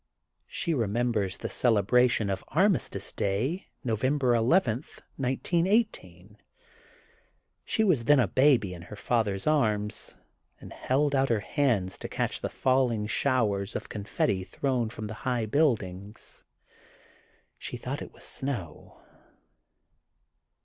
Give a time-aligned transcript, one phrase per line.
[0.47, 4.77] She re members the celebration of Armistice Day, November 11,
[5.17, 6.39] 1918.
[7.63, 10.15] She was then a baby in her father *s arms,
[10.59, 15.13] and held out her hands to catch the falling showers of confetti thrown from the
[15.21, 16.45] high buildings.
[17.59, 19.01] She thought it was snow.